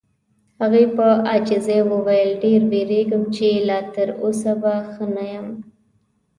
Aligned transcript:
هغې 0.61 0.85
په 0.95 1.07
عاجزۍ 1.29 1.79
وویل: 1.91 2.29
ډېر 2.43 2.61
وېریږم 2.71 3.23
چې 3.35 3.47
لا 3.67 3.79
تر 3.95 4.09
اوسه 4.23 4.51
به 4.61 4.73
ښه 4.91 5.05
نه 5.15 5.23
یم. 5.33 5.47